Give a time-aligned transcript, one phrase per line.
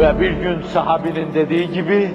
[0.00, 2.10] Ve bir gün sahabinin dediği gibi,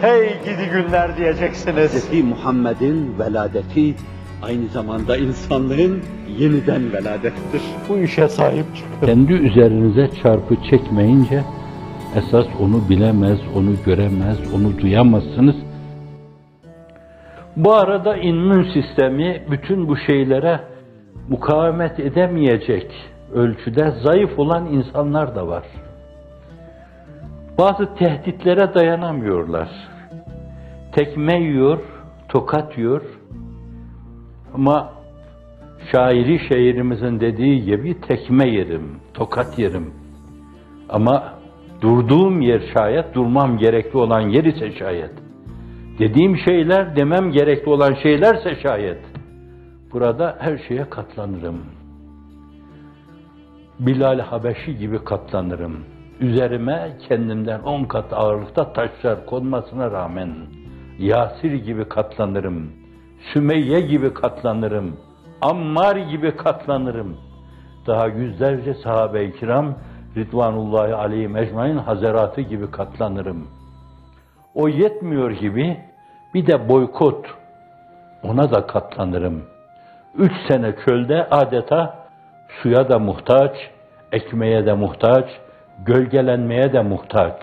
[0.00, 2.12] hey gidi günler diyeceksiniz.
[2.12, 2.24] Hz.
[2.24, 3.94] Muhammed'in veladeti
[4.42, 6.02] aynı zamanda insanlığın
[6.38, 7.62] yeniden veladettir.
[7.88, 9.06] Bu işe sahip çıkın.
[9.06, 11.42] Kendi üzerinize çarpı çekmeyince
[12.16, 15.56] esas onu bilemez, onu göremez, onu duyamazsınız.
[17.56, 20.60] Bu arada immün sistemi bütün bu şeylere
[21.28, 22.92] mukavemet edemeyecek
[23.34, 25.64] ölçüde zayıf olan insanlar da var.
[27.60, 29.68] Bazı tehditlere dayanamıyorlar.
[30.92, 31.78] Tekme yiyor,
[32.28, 33.02] tokat yiyor.
[34.54, 34.92] Ama
[35.92, 39.94] şairi şairimizin dediği gibi tekme yerim, tokat yerim.
[40.88, 41.34] Ama
[41.80, 45.12] durduğum yer şayet, durmam gerekli olan yer ise şayet.
[45.98, 49.00] Dediğim şeyler, demem gerekli olan şeylerse şayet.
[49.92, 51.60] Burada her şeye katlanırım.
[53.80, 55.99] Bilal Habeşi gibi katlanırım.
[56.20, 60.30] Üzerime kendimden on kat ağırlıkta taşlar konmasına rağmen
[60.98, 62.72] Yasir gibi katlanırım.
[63.32, 64.96] Sümeyye gibi katlanırım.
[65.40, 67.16] Ammar gibi katlanırım.
[67.86, 69.74] Daha yüzlerce sahabe-i kiram
[70.16, 73.48] Ridvanullahi aleyhi mecmain hazaratı gibi katlanırım.
[74.54, 75.80] O yetmiyor gibi
[76.34, 77.26] bir de boykot.
[78.22, 79.42] Ona da katlanırım.
[80.18, 81.98] Üç sene çölde adeta
[82.62, 83.56] suya da muhtaç,
[84.12, 85.30] ekmeğe de muhtaç,
[85.86, 87.42] gölgelenmeye de muhtaç.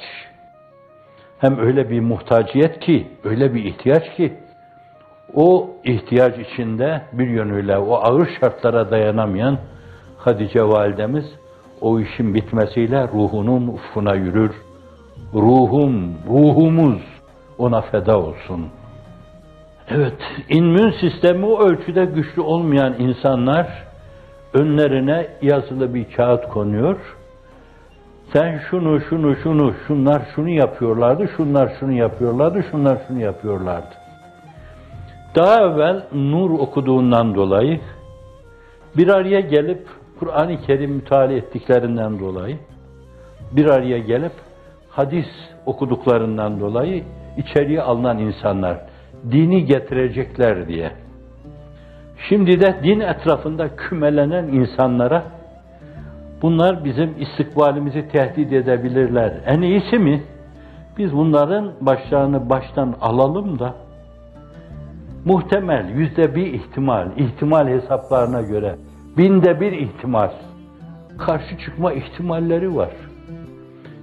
[1.39, 4.33] Hem öyle bir muhtaciyet ki, öyle bir ihtiyaç ki,
[5.33, 9.57] o ihtiyaç içinde bir yönüyle o ağır şartlara dayanamayan
[10.17, 11.25] Hatice validemiz
[11.81, 14.51] o işin bitmesiyle ruhunun ufkuna yürür.
[15.33, 17.01] Ruhum, ruhumuz
[17.57, 18.67] ona feda olsun.
[19.89, 20.17] Evet,
[20.49, 23.87] immün sistemi o ölçüde güçlü olmayan insanlar
[24.53, 26.97] önlerine yazılı bir kağıt konuyor.
[28.33, 33.95] Sen şunu, şunu, şunu, şunlar şunu yapıyorlardı, şunlar şunu yapıyorlardı, şunlar şunu yapıyorlardı.
[35.35, 37.79] Daha evvel nur okuduğundan dolayı
[38.97, 39.87] bir araya gelip
[40.19, 42.57] Kur'an-ı Kerim müteala ettiklerinden dolayı
[43.51, 44.31] bir araya gelip
[44.89, 45.27] hadis
[45.65, 47.03] okuduklarından dolayı
[47.37, 48.77] içeriye alınan insanlar
[49.31, 50.91] dini getirecekler diye.
[52.29, 55.23] Şimdi de din etrafında kümelenen insanlara
[56.41, 59.33] bunlar bizim istikbalimizi tehdit edebilirler.
[59.45, 60.23] En iyisi mi?
[60.97, 63.75] Biz bunların başlarını baştan alalım da
[65.25, 68.75] muhtemel yüzde bir ihtimal, ihtimal hesaplarına göre
[69.17, 70.29] binde bir ihtimal
[71.17, 72.91] karşı çıkma ihtimalleri var.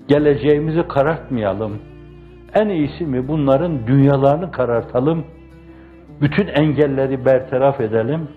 [0.09, 1.79] Geleceğimizi karartmayalım.
[2.55, 5.25] En iyisi mi bunların dünyalarını karartalım.
[6.21, 8.29] Bütün engelleri bertaraf edelim.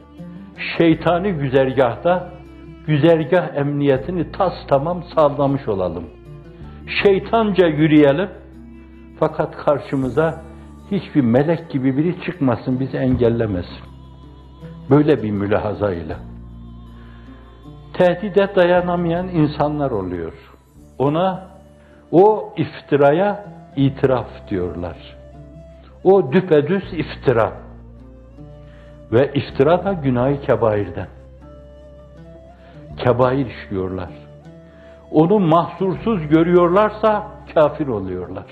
[0.78, 2.30] Şeytani güzergahta
[2.88, 6.04] güzergah emniyetini tas tamam sağlamış olalım.
[7.04, 8.30] Şeytanca yürüyelim.
[9.20, 10.42] Fakat karşımıza
[10.92, 13.84] hiçbir melek gibi biri çıkmasın, bizi engellemesin.
[14.90, 16.18] Böyle bir mülahazayla.
[17.94, 20.34] Tehdide dayanamayan insanlar oluyor.
[20.98, 21.48] Ona,
[22.12, 24.98] o iftiraya itiraf diyorlar.
[26.04, 27.54] O düpedüz iftira.
[29.12, 31.08] Ve iftira da günah-ı kebairden.
[32.98, 34.10] Kebair işliyorlar.
[35.12, 38.46] Onu mahsursuz görüyorlarsa kafir oluyorlar.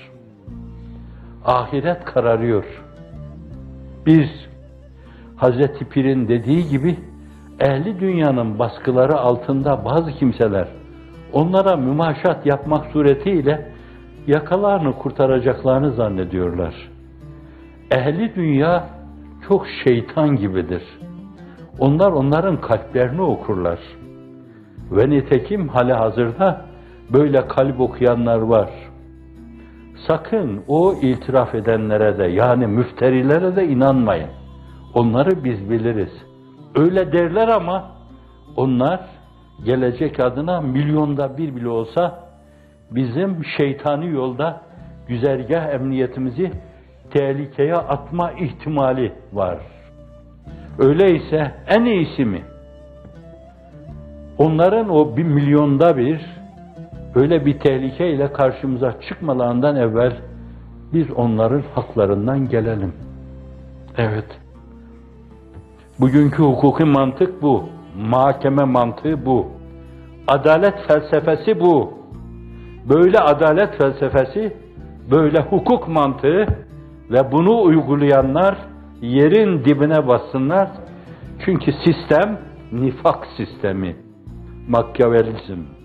[1.44, 2.64] Ahiret kararıyor.
[4.06, 4.28] Biz
[5.36, 6.96] Hazreti Pir'in dediği gibi
[7.60, 10.68] ehli dünyanın baskıları altında bazı kimseler
[11.32, 13.72] onlara mümaşat yapmak suretiyle
[14.26, 16.74] yakalarını kurtaracaklarını zannediyorlar.
[17.90, 18.88] Ehli dünya
[19.48, 20.82] çok şeytan gibidir.
[21.78, 23.78] Onlar onların kalplerini okurlar.
[24.90, 26.64] Ve nitekim hali hazırda
[27.12, 28.70] böyle kalp okuyanlar var.
[30.08, 34.30] Sakın o itiraf edenlere de yani müfterilere de inanmayın.
[34.94, 36.12] Onları biz biliriz.
[36.74, 37.90] Öyle derler ama
[38.56, 39.00] onlar
[39.64, 42.26] gelecek adına milyonda bir bile olsa
[42.90, 44.60] bizim şeytani yolda
[45.08, 46.52] güzergah emniyetimizi
[47.10, 49.58] tehlikeye atma ihtimali var.
[50.78, 52.42] Öyleyse en iyisi mi?
[54.38, 56.20] Onların o bir milyonda bir
[57.14, 60.16] öyle bir tehlikeyle karşımıza çıkmalarından evvel
[60.92, 62.92] biz onların haklarından gelelim.
[63.98, 64.40] Evet.
[66.00, 67.64] Bugünkü hukuki mantık bu.
[67.98, 69.46] Mahkeme mantığı bu.
[70.28, 71.92] Adalet felsefesi bu.
[72.88, 74.56] Böyle adalet felsefesi,
[75.10, 76.46] böyle hukuk mantığı
[77.10, 78.58] ve bunu uygulayanlar
[79.00, 80.68] yerin dibine bassınlar.
[81.44, 82.38] Çünkü sistem
[82.72, 83.96] nifak sistemi,
[84.68, 85.75] makyavelizm.